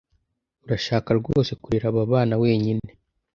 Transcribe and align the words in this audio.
Urashaka 0.65 1.09
rwose 1.19 1.51
kurera 1.61 1.87
aba 1.91 2.03
bana 2.11 2.35
wenyine 2.43 2.89